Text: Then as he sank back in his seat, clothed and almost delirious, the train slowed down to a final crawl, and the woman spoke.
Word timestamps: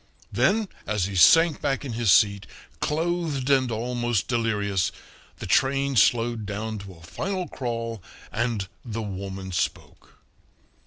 Then 0.31 0.67
as 0.87 1.05
he 1.05 1.15
sank 1.15 1.61
back 1.61 1.85
in 1.85 1.93
his 1.93 2.11
seat, 2.11 2.47
clothed 2.79 3.51
and 3.51 3.69
almost 3.71 4.27
delirious, 4.27 4.91
the 5.37 5.45
train 5.45 5.95
slowed 5.95 6.43
down 6.47 6.79
to 6.79 6.93
a 6.95 7.03
final 7.03 7.47
crawl, 7.47 8.01
and 8.31 8.67
the 8.83 9.03
woman 9.03 9.51
spoke. 9.51 10.17